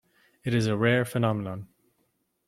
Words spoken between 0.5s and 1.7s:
is a rare Phenomenon.